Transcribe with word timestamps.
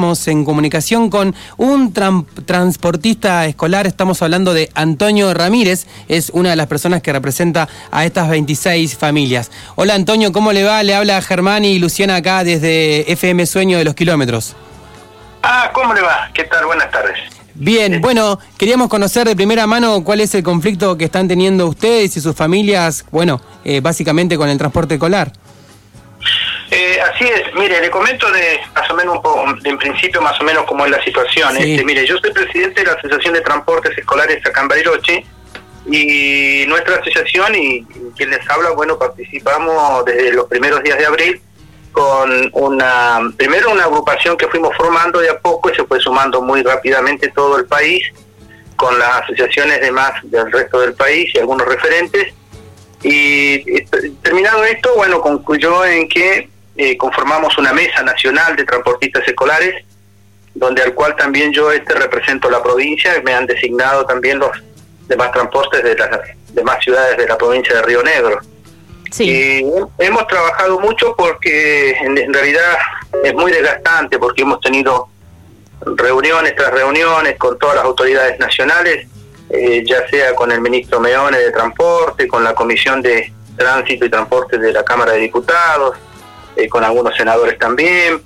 Estamos 0.00 0.28
en 0.28 0.46
comunicación 0.46 1.10
con 1.10 1.34
un 1.58 1.92
transportista 1.92 3.44
escolar, 3.44 3.86
estamos 3.86 4.22
hablando 4.22 4.54
de 4.54 4.70
Antonio 4.74 5.34
Ramírez, 5.34 5.86
es 6.08 6.30
una 6.30 6.48
de 6.48 6.56
las 6.56 6.68
personas 6.68 7.02
que 7.02 7.12
representa 7.12 7.68
a 7.90 8.06
estas 8.06 8.30
26 8.30 8.96
familias. 8.96 9.50
Hola 9.74 9.92
Antonio, 9.92 10.32
¿cómo 10.32 10.52
le 10.52 10.64
va? 10.64 10.82
Le 10.84 10.94
habla 10.94 11.20
Germán 11.20 11.66
y 11.66 11.78
Luciana 11.78 12.16
acá 12.16 12.44
desde 12.44 13.12
FM 13.12 13.44
Sueño 13.44 13.76
de 13.76 13.84
los 13.84 13.94
Kilómetros. 13.94 14.56
Ah, 15.42 15.70
¿cómo 15.74 15.92
le 15.92 16.00
va? 16.00 16.30
¿Qué 16.32 16.44
tal? 16.44 16.64
Buenas 16.64 16.90
tardes. 16.90 17.18
Bien, 17.54 18.00
bueno, 18.00 18.38
queríamos 18.56 18.88
conocer 18.88 19.28
de 19.28 19.36
primera 19.36 19.66
mano 19.66 20.02
cuál 20.02 20.22
es 20.22 20.34
el 20.34 20.42
conflicto 20.42 20.96
que 20.96 21.04
están 21.04 21.28
teniendo 21.28 21.66
ustedes 21.66 22.16
y 22.16 22.22
sus 22.22 22.34
familias, 22.34 23.04
bueno, 23.10 23.38
eh, 23.66 23.82
básicamente 23.82 24.38
con 24.38 24.48
el 24.48 24.56
transporte 24.56 24.94
escolar. 24.94 25.30
Eh, 26.70 27.00
así 27.00 27.24
es, 27.24 27.52
mire, 27.54 27.80
le 27.80 27.90
comento 27.90 28.30
de 28.30 28.60
más 28.74 28.88
o 28.88 28.94
menos 28.94 29.16
un 29.16 29.22
poco, 29.22 29.44
en 29.64 29.76
principio 29.78 30.22
más 30.22 30.40
o 30.40 30.44
menos 30.44 30.64
cómo 30.64 30.84
es 30.84 30.92
la 30.92 31.02
situación. 31.02 31.56
Este, 31.56 31.84
mire, 31.84 32.06
yo 32.06 32.16
soy 32.18 32.30
presidente 32.32 32.82
de 32.82 32.86
la 32.86 32.92
Asociación 32.92 33.34
de 33.34 33.40
Transportes 33.40 33.98
Escolares 33.98 34.46
acá 34.46 34.60
en 34.60 34.68
Bariloche 34.68 35.24
y 35.86 36.64
nuestra 36.68 36.96
asociación 36.96 37.54
y, 37.56 37.84
quien 38.16 38.30
les 38.30 38.48
habla, 38.48 38.70
bueno, 38.70 38.98
participamos 38.98 40.04
desde 40.04 40.32
los 40.32 40.46
primeros 40.46 40.82
días 40.84 40.98
de 40.98 41.06
abril 41.06 41.40
con 41.90 42.50
una, 42.52 43.18
primero 43.36 43.72
una 43.72 43.84
agrupación 43.84 44.36
que 44.36 44.46
fuimos 44.46 44.76
formando 44.76 45.18
de 45.18 45.30
a 45.30 45.38
poco 45.40 45.70
y 45.70 45.74
se 45.74 45.84
fue 45.84 45.98
sumando 45.98 46.40
muy 46.40 46.62
rápidamente 46.62 47.32
todo 47.34 47.58
el 47.58 47.64
país 47.64 48.04
con 48.76 48.96
las 48.96 49.22
asociaciones 49.22 49.80
de 49.80 49.90
más 49.90 50.12
del 50.22 50.52
resto 50.52 50.80
del 50.80 50.94
país 50.94 51.34
y 51.34 51.38
algunos 51.38 51.66
referentes. 51.66 52.32
Y 53.02 53.82
terminado 54.22 54.64
esto, 54.64 54.94
bueno, 54.94 55.20
concluyó 55.20 55.84
en 55.84 56.06
que 56.08 56.49
eh, 56.82 56.96
conformamos 56.96 57.58
una 57.58 57.74
mesa 57.74 58.02
nacional 58.02 58.56
de 58.56 58.64
transportistas 58.64 59.28
escolares, 59.28 59.84
donde 60.54 60.80
al 60.80 60.94
cual 60.94 61.14
también 61.14 61.52
yo 61.52 61.70
este 61.70 61.92
represento 61.92 62.48
la 62.48 62.62
provincia 62.62 63.18
y 63.18 63.22
me 63.22 63.34
han 63.34 63.44
designado 63.44 64.06
también 64.06 64.38
los 64.38 64.50
demás 65.06 65.30
transportes 65.30 65.84
de 65.84 65.94
las 65.94 66.08
demás 66.54 66.82
ciudades 66.82 67.18
de 67.18 67.28
la 67.28 67.36
provincia 67.36 67.74
de 67.74 67.82
Río 67.82 68.02
Negro. 68.02 68.40
Sí. 69.10 69.62
hemos 69.98 70.26
trabajado 70.26 70.80
mucho 70.80 71.14
porque 71.18 71.90
en, 71.90 72.32
realidad 72.32 72.78
es 73.24 73.34
muy 73.34 73.52
desgastante 73.52 74.18
porque 74.18 74.40
hemos 74.40 74.62
tenido 74.62 75.10
reuniones 75.82 76.56
tras 76.56 76.72
reuniones 76.72 77.36
con 77.36 77.58
todas 77.58 77.76
las 77.76 77.84
autoridades 77.84 78.38
nacionales, 78.38 79.06
eh, 79.50 79.84
ya 79.86 80.08
sea 80.08 80.34
con 80.34 80.50
el 80.50 80.62
ministro 80.62 80.98
Meone 80.98 81.40
de 81.40 81.50
Transporte, 81.50 82.26
con 82.26 82.42
la 82.42 82.54
Comisión 82.54 83.02
de 83.02 83.30
Tránsito 83.54 84.06
y 84.06 84.08
Transporte 84.08 84.56
de 84.56 84.72
la 84.72 84.82
Cámara 84.82 85.12
de 85.12 85.18
Diputados, 85.18 85.98
eh, 86.60 86.68
con 86.68 86.84
algunos 86.84 87.16
senadores 87.16 87.58
también. 87.58 88.22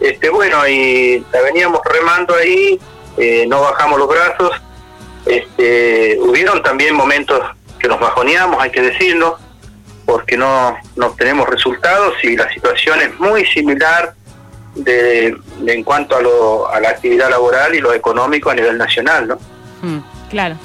Este, 0.00 0.28
bueno, 0.28 0.66
y 0.66 1.24
la 1.32 1.40
veníamos 1.42 1.80
remando 1.84 2.34
ahí, 2.34 2.78
eh, 3.16 3.46
no 3.48 3.62
bajamos 3.62 3.98
los 3.98 4.08
brazos. 4.08 4.52
Este, 5.24 6.18
hubieron 6.20 6.62
también 6.62 6.94
momentos 6.94 7.40
que 7.78 7.88
nos 7.88 7.98
bajoneamos, 7.98 8.62
hay 8.62 8.70
que 8.70 8.82
decirlo, 8.82 9.38
porque 10.04 10.36
no, 10.36 10.76
no 10.96 11.06
obtenemos 11.06 11.48
resultados 11.48 12.14
y 12.22 12.36
la 12.36 12.48
situación 12.52 13.00
es 13.00 13.18
muy 13.18 13.44
similar 13.46 14.14
de, 14.74 15.36
en 15.66 15.84
cuanto 15.84 16.16
a, 16.16 16.22
lo, 16.22 16.68
a 16.68 16.80
la 16.80 16.90
actividad 16.90 17.30
laboral 17.30 17.74
y 17.74 17.80
lo 17.80 17.92
económico 17.92 18.50
a 18.50 18.54
nivel 18.54 18.78
nacional, 18.78 19.28
¿no? 19.28 19.38
Mm, 19.82 19.98
claro. 20.30 20.56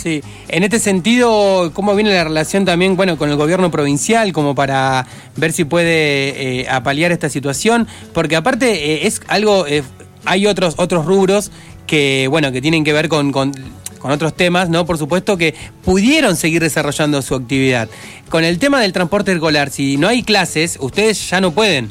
Sí, 0.00 0.22
en 0.46 0.62
este 0.62 0.78
sentido, 0.78 1.72
¿cómo 1.74 1.92
viene 1.96 2.14
la 2.14 2.22
relación 2.22 2.64
también 2.64 2.94
bueno, 2.94 3.18
con 3.18 3.30
el 3.30 3.36
gobierno 3.36 3.72
provincial 3.72 4.32
como 4.32 4.54
para 4.54 5.04
ver 5.34 5.52
si 5.52 5.64
puede 5.64 6.60
eh, 6.60 6.68
apalear 6.70 7.10
esta 7.10 7.28
situación? 7.28 7.88
Porque 8.12 8.36
aparte 8.36 8.92
eh, 8.92 9.08
es 9.08 9.20
algo, 9.26 9.66
eh, 9.66 9.82
hay 10.24 10.46
otros, 10.46 10.74
otros 10.76 11.04
rubros 11.04 11.50
que, 11.88 12.28
bueno, 12.30 12.52
que 12.52 12.62
tienen 12.62 12.84
que 12.84 12.92
ver 12.92 13.08
con, 13.08 13.32
con, 13.32 13.52
con, 13.98 14.12
otros 14.12 14.36
temas, 14.36 14.68
¿no? 14.68 14.86
Por 14.86 14.98
supuesto 14.98 15.36
que 15.36 15.56
pudieron 15.82 16.36
seguir 16.36 16.62
desarrollando 16.62 17.20
su 17.20 17.34
actividad. 17.34 17.88
Con 18.28 18.44
el 18.44 18.60
tema 18.60 18.80
del 18.80 18.92
transporte 18.92 19.32
escolar, 19.32 19.70
si 19.70 19.96
no 19.96 20.06
hay 20.06 20.22
clases, 20.22 20.78
ustedes 20.80 21.28
ya 21.28 21.40
no 21.40 21.50
pueden. 21.50 21.90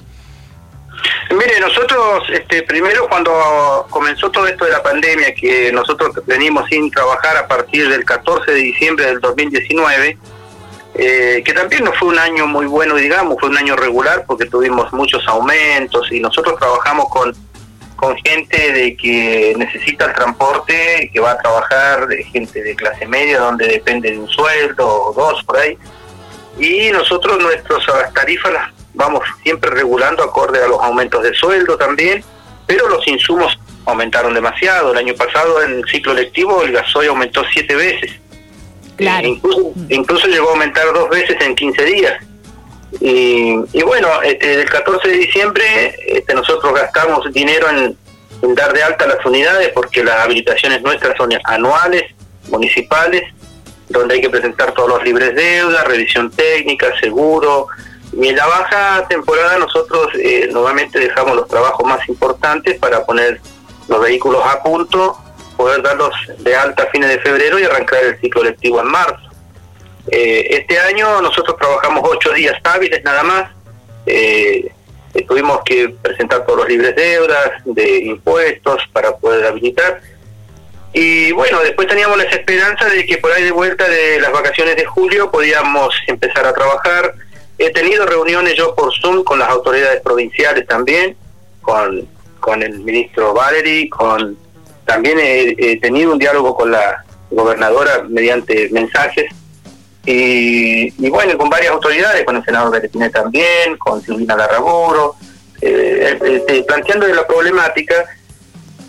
Mire, 1.30 1.60
nosotros, 1.60 2.24
este, 2.32 2.64
primero 2.64 3.08
cuando 3.10 3.86
comenzó 3.90 4.32
todo 4.32 4.48
esto 4.48 4.64
de 4.64 4.72
la 4.72 4.82
pandemia, 4.82 5.36
que 5.36 5.72
nosotros 5.74 6.12
venimos 6.26 6.70
sin 6.70 6.90
trabajar 6.90 7.36
a 7.36 7.48
partir 7.48 7.90
del 7.90 8.06
14 8.06 8.52
de 8.52 8.60
diciembre 8.60 9.06
del 9.08 9.20
2019, 9.20 10.18
eh, 10.96 11.44
que 11.46 11.54
también 11.54 11.84
no 11.84 11.92
fue 11.94 12.08
un 12.08 12.18
año 12.18 12.48
muy 12.48 12.66
bueno, 12.66 12.96
digamos, 12.96 13.38
fue 13.40 13.50
un 13.50 13.58
año 13.58 13.76
regular 13.76 14.24
porque 14.26 14.46
tuvimos 14.46 14.92
muchos 14.94 15.28
aumentos 15.28 16.10
y 16.12 16.22
nosotros 16.22 16.58
trabajamos 16.58 17.10
con, 17.10 17.36
con 17.98 18.16
gente 18.18 18.72
de 18.72 18.96
que 18.96 19.54
necesita 19.58 20.06
el 20.06 20.14
transporte, 20.14 21.12
que 21.14 21.20
va 21.20 21.32
a 21.32 21.38
trabajar, 21.38 22.08
de 22.08 22.24
gente 22.24 22.64
de 22.64 22.74
clase 22.74 23.06
media, 23.06 23.40
donde 23.40 23.68
depende 23.68 24.12
de 24.12 24.18
un 24.18 24.30
sueldo 24.30 24.88
o 24.88 25.14
dos 25.14 25.44
por 25.44 25.58
ahí. 25.58 25.78
Y 26.58 26.90
nosotros 26.92 27.38
nuestras 27.44 27.84
tarifas 28.14 28.54
las 28.54 28.77
vamos 28.98 29.22
siempre 29.44 29.70
regulando 29.70 30.24
acorde 30.24 30.62
a 30.62 30.68
los 30.68 30.82
aumentos 30.82 31.24
de 31.24 31.34
sueldo 31.34 31.78
también, 31.78 32.24
pero 32.66 32.90
los 32.90 33.08
insumos 33.08 33.58
aumentaron 33.86 34.34
demasiado. 34.34 34.92
El 34.92 34.98
año 34.98 35.16
pasado 35.16 35.62
en 35.64 35.74
el 35.80 35.86
ciclo 35.88 36.14
lectivo 36.14 36.64
el 36.64 36.74
gasoil 36.74 37.10
aumentó 37.10 37.44
siete 37.54 37.76
veces. 37.76 38.12
Claro. 38.98 39.28
incluso, 39.90 40.28
llegó 40.28 40.50
a 40.50 40.52
aumentar 40.54 40.92
dos 40.92 41.08
veces 41.10 41.38
en 41.40 41.56
15 41.56 41.86
días. 41.86 42.24
Y, 43.00 43.84
bueno, 43.84 44.08
este, 44.24 44.62
el 44.62 44.70
14 44.70 45.08
de 45.08 45.18
diciembre 45.18 45.96
este, 46.08 46.34
nosotros 46.34 46.74
gastamos 46.74 47.32
dinero 47.32 47.70
en, 47.70 47.96
en 48.42 48.56
dar 48.56 48.74
de 48.74 48.82
alta 48.82 49.06
las 49.06 49.24
unidades 49.24 49.70
porque 49.76 50.04
las 50.04 50.22
habilitaciones 50.22 50.82
nuestras 50.82 51.16
son 51.16 51.30
anuales, 51.44 52.12
municipales, 52.50 53.24
donde 53.90 54.16
hay 54.16 54.22
que 54.22 54.30
presentar 54.30 54.74
todos 54.74 54.90
los 54.90 55.04
libres 55.04 55.36
deuda, 55.36 55.84
revisión 55.84 56.32
técnica, 56.32 56.88
seguro, 57.00 57.68
y 58.20 58.30
en 58.30 58.36
la 58.36 58.48
baja 58.48 59.08
temporada 59.08 59.60
nosotros 59.60 60.08
eh, 60.16 60.50
nuevamente 60.52 60.98
dejamos 60.98 61.36
los 61.36 61.48
trabajos 61.48 61.86
más 61.86 62.08
importantes 62.10 62.80
para 62.80 63.06
poner 63.06 63.40
los 63.88 64.02
vehículos 64.02 64.42
a 64.44 64.64
punto, 64.64 65.16
poder 65.56 65.84
darlos 65.84 66.14
de 66.40 66.56
alta 66.56 66.84
a 66.84 66.88
fines 66.88 67.10
de 67.10 67.20
febrero 67.20 67.60
y 67.60 67.64
arrancar 67.64 68.04
el 68.04 68.20
ciclo 68.20 68.44
lectivo 68.44 68.82
en 68.82 68.88
marzo. 68.88 69.30
Eh, 70.10 70.48
este 70.50 70.80
año 70.80 71.22
nosotros 71.22 71.58
trabajamos 71.58 72.02
ocho 72.10 72.32
días 72.34 72.56
hábiles 72.64 73.04
nada 73.04 73.22
más. 73.22 73.52
Eh, 74.08 74.72
tuvimos 75.28 75.60
que 75.64 75.90
presentar 75.90 76.44
todos 76.46 76.60
los 76.60 76.70
libres 76.70 76.96
deudas 76.96 77.52
de 77.66 78.00
impuestos 78.00 78.82
para 78.94 79.16
poder 79.16 79.46
habilitar. 79.46 80.02
Y 80.92 81.32
bueno, 81.34 81.60
después 81.60 81.88
teníamos 81.88 82.18
la 82.18 82.24
esperanza 82.24 82.86
de 82.86 83.06
que 83.06 83.20
por 83.20 83.32
ahí 83.32 83.44
de 83.44 83.52
vuelta 83.52 83.88
de 83.88 84.20
las 84.20 84.32
vacaciones 84.32 84.76
de 84.76 84.86
julio 84.86 85.30
podíamos 85.30 85.94
empezar 86.08 86.48
a 86.48 86.54
trabajar 86.54 87.14
He 87.58 87.72
tenido 87.72 88.06
reuniones 88.06 88.56
yo 88.56 88.76
por 88.76 88.94
Zoom 88.94 89.24
con 89.24 89.40
las 89.40 89.50
autoridades 89.50 90.02
provinciales 90.02 90.68
también, 90.68 91.16
con, 91.62 92.08
con 92.40 92.62
el 92.62 92.80
ministro 92.80 93.34
Valery, 93.34 93.90
con 93.90 94.38
también 94.86 95.18
he, 95.20 95.78
tenido 95.82 96.14
un 96.14 96.18
diálogo 96.18 96.56
con 96.56 96.72
la 96.72 97.04
gobernadora 97.30 98.06
mediante 98.08 98.70
mensajes 98.70 99.26
y, 100.06 101.10
bueno, 101.10 101.38
con 101.38 101.50
varias 101.50 101.74
autoridades, 101.74 102.24
con 102.24 102.38
el 102.38 102.46
senador 102.46 102.72
Beretine 102.72 103.10
también, 103.10 103.76
con 103.78 104.02
Silvina 104.02 104.38
Larraburo, 104.38 105.16
eh, 105.62 106.18
este, 106.24 106.64
planteando 106.64 107.06
la 107.08 107.28
problemática 107.28 108.06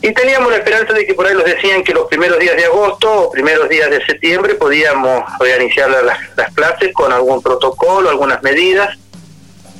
y 0.01 0.13
teníamos 0.13 0.51
la 0.51 0.59
esperanza 0.59 0.93
de 0.93 1.07
que 1.07 1.15
por 1.15 1.27
ahí 1.27 1.35
los 1.35 1.45
decían 1.45 1.83
que 1.83 1.93
los 1.93 2.07
primeros 2.07 2.39
días 2.39 2.57
de 2.57 2.65
agosto 2.65 3.23
o 3.23 3.31
primeros 3.31 3.69
días 3.69 3.91
de 3.91 4.05
septiembre 4.05 4.55
podíamos 4.55 5.25
reiniciar 5.41 5.91
las, 5.91 6.19
las 6.37 6.55
clases 6.55 6.93
con 6.93 7.13
algún 7.13 7.43
protocolo, 7.43 8.09
algunas 8.09 8.43
medidas, 8.43 8.97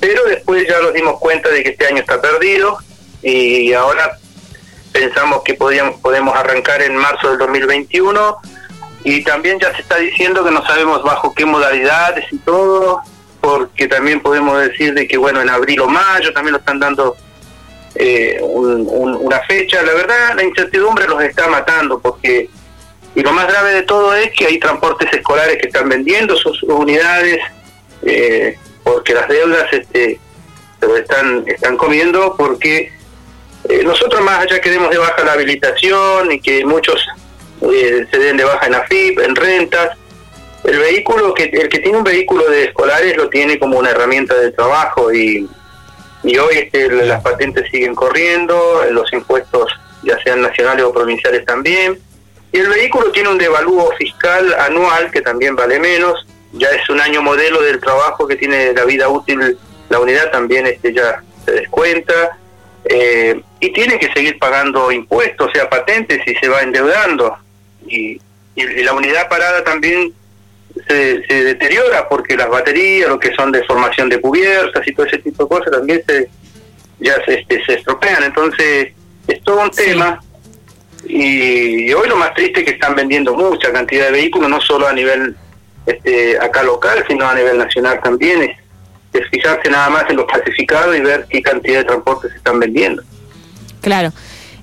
pero 0.01 0.25
después 0.25 0.67
ya 0.67 0.81
nos 0.81 0.93
dimos 0.93 1.19
cuenta 1.19 1.49
de 1.51 1.63
que 1.63 1.71
este 1.71 1.87
año 1.87 1.99
está 1.99 2.21
perdido 2.21 2.79
y 3.23 3.73
ahora 3.73 4.19
pensamos 4.93 5.43
que 5.45 5.55
podíamos, 5.55 6.01
podemos 6.01 6.37
arrancar 6.37 6.83
en 6.83 6.97
marzo 6.97 7.31
del 7.31 7.39
2021 7.39 8.37
y 9.05 9.23
también 9.23 9.59
ya 9.61 9.73
se 9.75 9.83
está 9.83 9.97
diciendo 9.97 10.45
que 10.45 10.51
no 10.51 10.65
sabemos 10.67 11.03
bajo 11.03 11.33
qué 11.35 11.45
modalidades 11.45 12.27
y 12.33 12.39
todo, 12.39 13.01
porque 13.41 13.87
también 13.87 14.21
podemos 14.21 14.61
decir 14.61 14.95
de 14.95 15.07
que 15.07 15.17
bueno, 15.17 15.41
en 15.41 15.49
abril 15.49 15.81
o 15.81 15.89
mayo 15.89 16.33
también 16.33 16.53
lo 16.53 16.59
están 16.59 16.81
dando 16.81 17.17
eh, 17.95 18.39
una 18.43 19.41
fecha. 19.41 19.83
La 19.83 19.95
verdad, 19.95 20.35
la 20.37 20.45
incertidumbre 20.45 21.07
los 21.07 21.23
está 21.23 21.49
matando 21.49 21.99
porque, 21.99 22.49
y 23.15 23.21
lo 23.23 23.33
más 23.33 23.49
grave 23.49 23.73
de 23.73 23.83
todo 23.83 24.15
es 24.15 24.31
que 24.33 24.47
hay 24.47 24.59
transportes 24.59 25.13
escolares 25.13 25.59
que 25.61 25.69
están 25.69 25.89
vendiendo 25.89 26.37
sus 26.37 26.63
unidades 26.63 27.41
eh, 28.03 28.57
porque 28.83 29.15
las 29.15 29.29
deudas 29.29 29.67
este, 29.73 30.19
se 30.81 30.99
están, 30.99 31.45
están 31.47 31.77
comiendo 31.77 32.35
porque 32.37 32.93
eh, 33.69 33.83
nosotros 33.85 34.23
más 34.23 34.41
allá 34.41 34.61
que 34.61 34.71
demos 34.71 34.91
de 34.91 34.99
baja 34.99 35.25
la 35.25 35.33
habilitación 35.33 36.33
y 36.33 36.41
que 36.41 36.65
muchos 36.65 37.05
eh, 37.61 38.07
se 38.11 38.19
den 38.19 38.37
de 38.37 38.45
baja 38.45 38.67
en 38.67 38.75
AFIP, 38.75 39.19
en 39.19 39.37
rentas, 39.37 39.99
el 40.65 40.79
vehículo 40.79 41.35
que 41.35 41.45
el 41.45 41.69
que 41.69 41.79
tiene 41.79 41.99
un 41.99 42.05
vehículo 42.05 42.49
de 42.49 42.65
escolares 42.65 43.17
lo 43.17 43.29
tiene 43.29 43.59
como 43.59 43.79
una 43.79 43.91
herramienta 43.91 44.35
de 44.35 44.53
trabajo 44.53 45.13
y 45.13 45.49
y 46.23 46.37
hoy 46.39 46.59
este, 46.59 46.91
las 46.91 47.23
patentes 47.23 47.71
siguen 47.71 47.95
corriendo, 47.95 48.83
los 48.91 49.13
impuestos 49.13 49.73
ya 50.03 50.19
sean 50.23 50.43
nacionales 50.43 50.85
o 50.85 50.93
provinciales 50.93 51.45
también, 51.45 51.99
y 52.53 52.59
el 52.59 52.69
vehículo 52.69 53.11
tiene 53.13 53.29
un 53.29 53.39
devalúo 53.39 53.91
fiscal 53.99 54.55
anual 54.61 55.11
que 55.11 55.21
también 55.21 55.55
vale 55.55 55.79
menos, 55.79 56.27
ya 56.53 56.69
es 56.71 56.89
un 56.89 57.01
año 57.01 57.23
modelo 57.23 57.61
del 57.63 57.81
trabajo 57.81 58.27
que 58.27 58.37
tiene 58.37 58.73
la 58.73 58.85
vida 58.85 59.09
útil 59.09 59.59
la 59.89 60.01
unidad, 60.01 60.31
también 60.31 60.67
este 60.67 60.93
ya 60.93 61.23
se 61.45 61.53
descuenta, 61.53 62.39
eh, 62.85 63.41
y 63.61 63.73
tiene 63.73 63.99
que 63.99 64.13
seguir 64.13 64.39
pagando 64.39 64.93
impuestos, 64.93 65.49
o 65.49 65.53
sea, 65.53 65.69
patentes, 65.69 66.21
y 66.27 66.35
se 66.35 66.49
va 66.49 66.63
endeudando. 66.63 67.37
Y, 67.87 68.21
y 68.55 68.83
la 68.83 68.93
unidad 68.93 69.29
parada 69.29 69.65
también 69.65 70.13
se, 70.89 71.27
se, 71.27 71.45
deteriora 71.45 72.09
porque 72.09 72.37
las 72.37 72.49
baterías, 72.49 73.09
lo 73.09 73.19
que 73.19 73.35
son 73.35 73.53
de 73.53 73.65
formación 73.65 74.09
de 74.09 74.21
cubiertas 74.21 74.87
y 74.87 74.93
todo 74.93 75.07
ese 75.07 75.19
tipo 75.19 75.45
de 75.45 75.49
cosas 75.49 75.73
también 75.73 76.03
se 76.07 76.29
ya 77.01 77.15
se, 77.25 77.41
este, 77.41 77.65
se 77.65 77.75
estropean. 77.75 78.25
Entonces, 78.25 78.93
es 79.27 79.43
todo 79.43 79.63
un 79.63 79.71
tema. 79.71 80.21
Y, 81.07 81.93
hoy 81.93 82.09
lo 82.09 82.17
más 82.17 82.35
triste 82.35 82.61
es 82.61 82.67
que 82.67 82.73
están 82.73 82.95
vendiendo 82.95 83.35
mucha 83.35 83.73
cantidad 83.73 84.07
de 84.07 84.13
vehículos, 84.13 84.51
no 84.51 84.61
solo 84.61 84.89
a 84.89 84.93
nivel 84.93 85.37
este, 85.87 86.39
acá 86.39 86.63
local, 86.63 87.05
sino 87.09 87.29
a 87.29 87.35
nivel 87.35 87.59
nacional 87.59 88.01
también. 88.03 88.43
Es, 88.43 88.57
es 89.13 89.31
fijarse 89.31 89.71
nada 89.71 89.89
más 89.91 90.05
en 90.11 90.17
los 90.17 90.27
clasificados 90.27 90.97
y 90.97 91.01
ver 91.01 91.27
qué 91.31 91.41
cantidad 91.43 91.79
de 91.79 91.85
transportes 91.85 92.31
se 92.33 92.37
están 92.39 92.59
vendiendo. 92.59 93.03
Claro. 93.81 94.13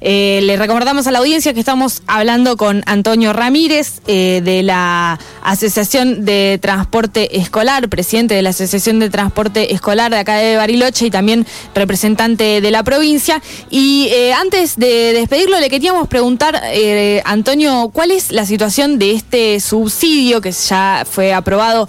Eh, 0.01 0.41
le 0.43 0.57
recordamos 0.57 1.07
a 1.07 1.11
la 1.11 1.19
audiencia 1.19 1.53
que 1.53 1.59
estamos 1.59 2.03
hablando 2.07 2.57
con 2.57 2.83
Antonio 2.85 3.33
Ramírez 3.33 4.01
eh, 4.07 4.41
de 4.43 4.63
la 4.63 5.19
Asociación 5.43 6.25
de 6.25 6.59
Transporte 6.61 7.37
Escolar, 7.37 7.89
presidente 7.89 8.35
de 8.35 8.41
la 8.41 8.49
Asociación 8.49 8.99
de 8.99 9.09
Transporte 9.09 9.73
Escolar 9.73 10.11
de 10.11 10.17
acá 10.19 10.35
de 10.35 10.57
Bariloche 10.57 11.07
y 11.07 11.11
también 11.11 11.45
representante 11.73 12.61
de 12.61 12.71
la 12.71 12.83
provincia. 12.83 13.41
Y 13.69 14.07
eh, 14.11 14.33
antes 14.33 14.77
de 14.77 15.13
despedirlo, 15.13 15.59
le 15.59 15.69
queríamos 15.69 16.07
preguntar, 16.07 16.61
eh, 16.71 17.21
Antonio, 17.25 17.89
¿cuál 17.93 18.11
es 18.11 18.31
la 18.31 18.45
situación 18.45 18.99
de 18.99 19.11
este 19.11 19.59
subsidio 19.59 20.41
que 20.41 20.51
ya 20.51 21.05
fue 21.09 21.33
aprobado 21.33 21.87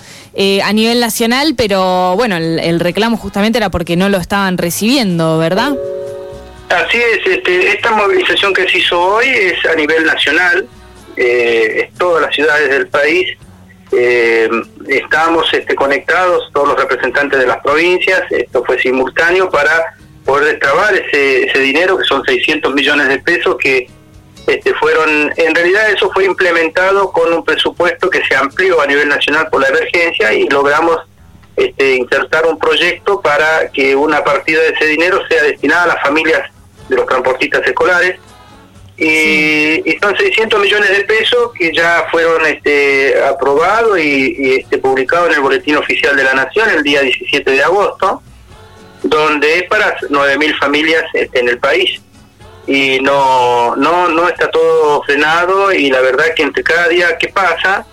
a 0.63 0.73
nivel 0.75 1.01
nacional, 1.01 1.55
pero 1.57 2.15
bueno, 2.15 2.37
el 2.37 2.79
reclamo 2.79 3.17
justamente 3.17 3.57
era 3.57 3.71
porque 3.71 3.97
no 3.97 4.11
lo 4.11 4.19
estaban 4.19 4.59
recibiendo, 4.59 5.39
¿verdad? 5.39 5.73
Así 6.69 6.99
es, 6.99 7.27
este, 7.27 7.69
esta 7.69 7.93
movilización 7.93 8.53
que 8.53 8.69
se 8.69 8.79
hizo 8.79 9.01
hoy 9.01 9.29
es 9.29 9.65
a 9.67 9.75
nivel 9.75 10.05
nacional, 10.05 10.69
eh, 11.17 11.85
es 11.85 11.99
todas 11.99 12.23
las 12.23 12.35
ciudades 12.35 12.69
del 12.71 12.89
país. 12.89 13.37
Eh, 13.93 14.51
estábamos 14.89 15.47
este, 15.55 15.77
conectados, 15.77 16.51
todos 16.53 16.69
los 16.69 16.77
representantes 16.79 17.39
de 17.39 17.47
las 17.47 17.59
provincias, 17.59 18.23
esto 18.31 18.65
fue 18.65 18.81
simultáneo 18.81 19.49
para 19.49 19.95
poder 20.25 20.53
destrabar 20.53 20.93
ese, 20.93 21.45
ese 21.45 21.59
dinero, 21.61 21.97
que 21.97 22.05
son 22.05 22.25
600 22.25 22.75
millones 22.75 23.09
de 23.09 23.21
pesos, 23.21 23.57
que 23.61 23.89
este, 24.49 24.75
fueron, 24.75 25.33
en 25.37 25.55
realidad 25.55 25.91
eso 25.91 26.11
fue 26.13 26.25
implementado 26.25 27.13
con 27.13 27.33
un 27.33 27.45
presupuesto 27.45 28.11
que 28.11 28.25
se 28.25 28.35
amplió 28.35 28.81
a 28.81 28.87
nivel 28.87 29.09
nacional 29.09 29.49
por 29.51 29.61
la 29.61 29.69
emergencia 29.69 30.33
y 30.35 30.49
logramos 30.49 30.99
este, 31.57 31.95
insertar 31.95 32.45
un 32.47 32.59
proyecto 32.59 33.21
para 33.21 33.71
que 33.73 33.95
una 33.95 34.23
partida 34.25 34.61
de 34.63 34.71
ese 34.71 34.87
dinero 34.87 35.21
sea 35.29 35.45
destinada 35.45 35.85
a 35.85 35.87
las 35.87 36.03
familias 36.03 36.51
de 36.89 36.97
los 36.97 37.07
transportistas 37.07 37.67
escolares. 37.67 38.19
Y, 38.99 39.91
y, 39.91 39.99
son 40.01 40.17
600 40.17 40.59
millones 40.59 40.89
de 40.89 41.05
pesos 41.05 41.53
que 41.59 41.71
ya 41.71 42.07
fueron 42.11 42.47
este, 42.47 43.15
aprobados 43.23 43.99
y, 43.99 44.35
y 44.39 44.55
este, 44.61 44.79
publicados 44.79 45.29
en 45.29 45.35
el 45.35 45.41
Boletín 45.41 45.77
Oficial 45.77 46.17
de 46.17 46.25
la 46.25 46.33
Nación 46.33 46.71
el 46.71 46.83
día 46.83 47.03
17 47.03 47.51
de 47.51 47.63
agosto, 47.63 48.23
donde 49.03 49.59
es 49.59 49.63
para 49.65 49.99
9.000 49.99 50.59
familias 50.59 51.05
este, 51.13 51.41
en 51.41 51.49
el 51.51 51.59
país. 51.59 52.01
Y 52.67 52.99
no, 53.01 53.77
no, 53.77 54.09
no 54.09 54.29
está 54.29 54.51
todo 54.51 55.03
frenado 55.03 55.73
y 55.73 55.91
la 55.91 56.01
verdad 56.01 56.35
que 56.35 56.43
entre 56.43 56.65
cada 56.65 56.89
día 56.89 57.17
que 57.19 57.29
pasa 57.29 57.87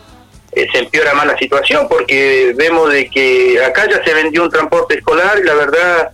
eh, 0.51 0.67
se 0.71 0.79
empeora 0.79 1.13
más 1.13 1.27
la 1.27 1.37
situación 1.37 1.87
porque 1.87 2.53
vemos 2.55 2.91
de 2.91 3.09
que 3.09 3.63
acá 3.63 3.87
ya 3.89 4.03
se 4.03 4.13
vendió 4.13 4.43
un 4.43 4.49
transporte 4.49 4.97
escolar 4.97 5.37
y 5.39 5.43
la 5.43 5.53
verdad 5.53 6.11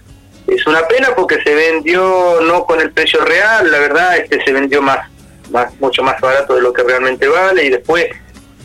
es 0.51 0.65
una 0.67 0.87
pena 0.87 1.09
porque 1.15 1.41
se 1.43 1.53
vendió 1.53 2.39
no 2.41 2.65
con 2.65 2.81
el 2.81 2.91
precio 2.91 3.23
real, 3.23 3.71
la 3.71 3.79
verdad 3.79 4.17
este 4.17 4.43
se 4.43 4.51
vendió 4.51 4.81
más, 4.81 5.09
más 5.51 5.73
mucho 5.79 6.03
más 6.03 6.19
barato 6.21 6.55
de 6.55 6.61
lo 6.61 6.73
que 6.73 6.83
realmente 6.83 7.27
vale 7.27 7.65
y 7.65 7.69
después 7.69 8.07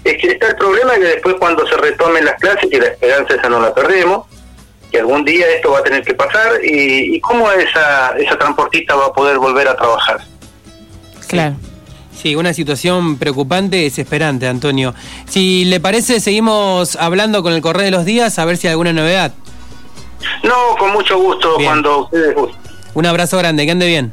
es 0.04 0.20
que 0.20 0.32
está 0.32 0.48
el 0.48 0.56
problema 0.56 0.94
que 0.94 1.04
después 1.04 1.36
cuando 1.38 1.66
se 1.66 1.76
retomen 1.76 2.24
las 2.24 2.38
clases, 2.38 2.70
que 2.70 2.78
la 2.78 2.88
esperanza 2.88 3.34
esa 3.34 3.48
no 3.48 3.60
la 3.60 3.74
perdemos, 3.74 4.26
que 4.90 4.98
algún 4.98 5.24
día 5.24 5.46
esto 5.50 5.72
va 5.72 5.78
a 5.78 5.82
tener 5.82 6.02
que 6.02 6.14
pasar 6.14 6.62
y, 6.62 7.16
y 7.16 7.20
cómo 7.20 7.50
esa, 7.50 8.10
esa 8.18 8.38
transportista 8.38 8.94
va 8.94 9.06
a 9.06 9.12
poder 9.12 9.38
volver 9.38 9.66
a 9.66 9.76
trabajar. 9.76 10.20
Claro. 11.26 11.56
Sí, 12.14 12.36
una 12.36 12.54
situación 12.54 13.18
preocupante 13.18 13.78
y 13.78 13.84
desesperante, 13.84 14.46
Antonio. 14.46 14.94
Si 15.26 15.64
le 15.64 15.80
parece, 15.80 16.20
seguimos 16.20 16.96
hablando 16.96 17.42
con 17.42 17.52
el 17.52 17.60
correo 17.60 17.84
de 17.84 17.90
los 17.90 18.04
días 18.04 18.38
a 18.38 18.44
ver 18.44 18.56
si 18.56 18.66
hay 18.66 18.72
alguna 18.72 18.92
novedad. 18.92 19.32
No, 20.42 20.76
con 20.78 20.92
mucho 20.92 21.18
gusto, 21.18 21.56
bien. 21.56 21.68
cuando 21.70 21.98
ustedes 22.04 22.34
gusten. 22.34 22.60
Un 22.94 23.06
abrazo 23.06 23.38
grande, 23.38 23.64
que 23.66 23.72
ande 23.72 23.86
bien. 23.86 24.12